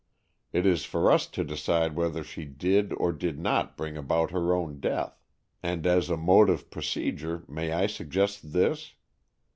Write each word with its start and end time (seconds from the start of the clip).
It 0.51 0.65
is 0.65 0.83
for 0.83 1.11
us 1.11 1.27
to 1.27 1.43
decide 1.43 1.95
whether 1.95 2.23
she 2.23 2.43
did 2.45 2.91
or 2.93 3.11
did 3.13 3.37
not 3.37 3.77
bring 3.77 3.97
about 3.97 4.31
her 4.31 4.51
own 4.51 4.79
death, 4.79 5.21
and 5.61 5.85
as 5.85 6.09
a 6.09 6.17
mode 6.17 6.49
of 6.49 6.71
procedure 6.71 7.43
may 7.47 7.71
I 7.71 7.85
suggest 7.85 8.51
this? 8.51 8.95